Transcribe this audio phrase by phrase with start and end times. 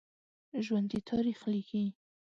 [0.65, 1.83] ژوندي تاریخ لیکي